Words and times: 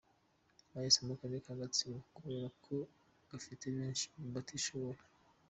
Bahisemo 0.73 1.11
Akarere 1.15 1.39
ka 1.45 1.59
Gatsibo 1.61 1.97
kubera 2.15 2.47
ko 2.63 2.75
ngo 3.23 3.27
gafite 3.29 3.65
benshi 3.77 4.05
mu 4.21 4.29
batishoboye. 4.35 5.01